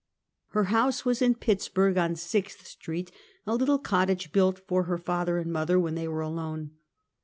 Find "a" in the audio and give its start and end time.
3.45-3.53